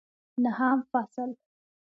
[0.43, 1.35] نهم فصل